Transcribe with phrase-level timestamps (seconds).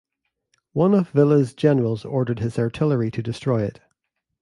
[0.73, 3.81] One of Villa's generals ordered his artillery to destroy it.